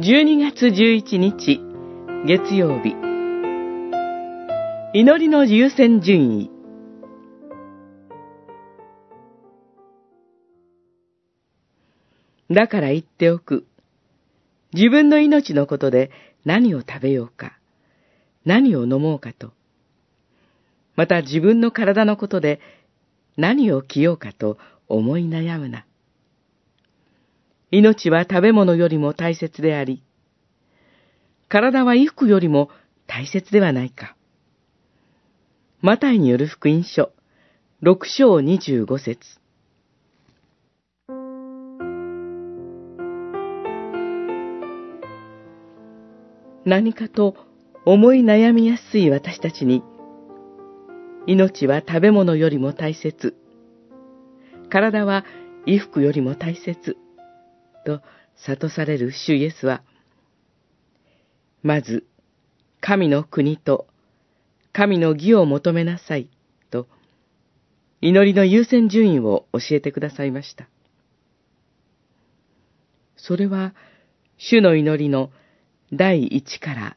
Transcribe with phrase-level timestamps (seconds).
[0.00, 1.60] 12月11日
[2.24, 2.94] 月曜日
[4.94, 6.50] 祈りの優先順位
[12.48, 13.66] だから言っておく。
[14.72, 16.12] 自分の命のことで
[16.44, 17.58] 何を食べようか、
[18.44, 19.50] 何を飲もうかと。
[20.94, 22.60] また自分の体のことで
[23.36, 25.87] 何を着ようかと思い悩むな。
[27.70, 30.02] 命は食べ物よりも大切であり、
[31.48, 32.70] 体は衣服よりも
[33.06, 34.16] 大切ではないか。
[35.80, 37.12] マタイによる福音書、
[37.80, 39.18] 六章二十五節。
[46.64, 47.34] 何かと
[47.84, 49.82] 思い悩みやすい私たちに、
[51.26, 53.36] 命は食べ物よりも大切、
[54.70, 55.24] 体は
[55.64, 56.96] 衣服よりも大切、
[57.88, 58.02] と
[58.46, 59.82] 諭される主イエスは、
[61.62, 62.06] まず、
[62.80, 63.88] 神の国と
[64.72, 66.28] 神の義を求めなさい、
[66.70, 66.86] と、
[68.00, 70.68] 祈りの優先順位を教えてくださいました。
[73.16, 73.74] それは、
[74.36, 75.30] 主の祈りの
[75.92, 76.96] 第一から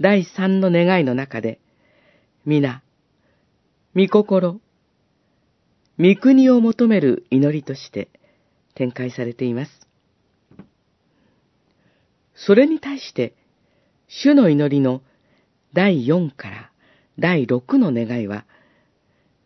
[0.00, 1.60] 第三の願いの中で、
[2.46, 2.82] 皆、
[3.94, 4.60] 御心、
[5.98, 8.08] 御国を求める祈りとして
[8.74, 9.87] 展開されています。
[12.46, 13.34] それに対して、
[14.06, 15.02] 主の祈りの
[15.72, 16.70] 第四から
[17.18, 18.46] 第六の願いは、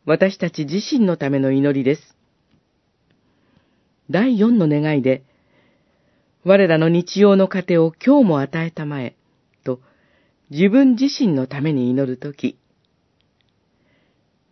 [0.05, 2.17] 私たち自身のための祈りです。
[4.11, 5.25] 第四の願いで、
[6.45, 9.17] 我らの日曜の糧を今日も与えたまえ、
[9.65, 9.81] と
[10.51, 12.59] 自分自身のために祈るとき、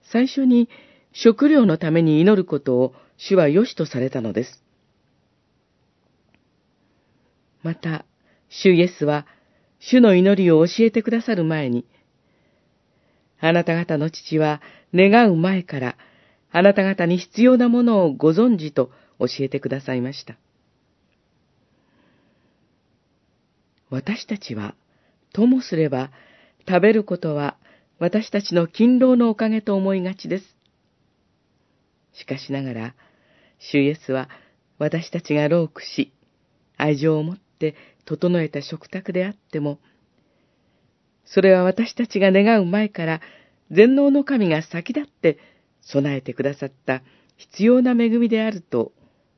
[0.03, 0.69] 最初に
[1.13, 4.65] 食料のために祈ることを主は良しとされたのです。
[7.63, 8.07] また、
[8.51, 9.27] 主イエスは、
[9.79, 11.87] 主の祈りを教えてくださる前に、
[13.41, 14.61] あなた方の父は
[14.93, 15.97] 願う前から、
[16.53, 20.37] あなた方に必要なものをご存知と教えてくださいました。
[23.89, 24.75] 私たちは、
[25.33, 26.11] ともすれば、
[26.69, 27.57] 食べることは
[27.99, 30.45] 私たちの勤労のおかげと思いがちです。
[32.13, 32.95] しかしながら、
[33.59, 34.29] 主イエスは
[34.79, 36.13] 私たちが老苦し、
[36.77, 37.75] 愛情を持ってって
[38.07, 39.79] 整えた食卓であっても、
[41.27, 43.21] それは私たちが願う前から
[43.71, 45.39] 全能の神が先立って
[45.83, 47.03] 備えてくださった
[47.37, 48.93] 必要な恵みであると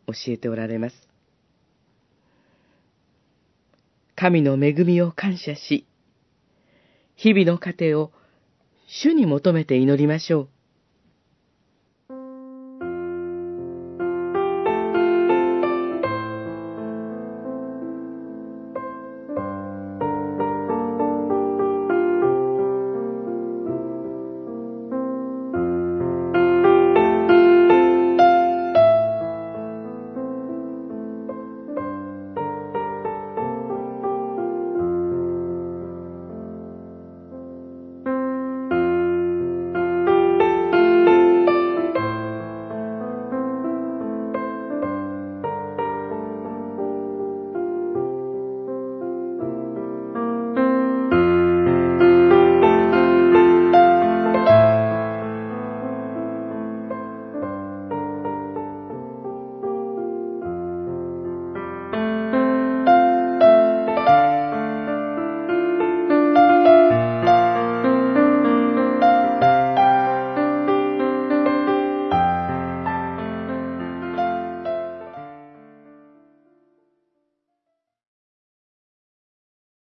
[0.06, 1.08] 教えておられます。
[4.14, 5.84] 神の恵みを感謝し、
[7.16, 8.12] 日々の糧を
[8.86, 10.48] 主に求めて祈りましょう。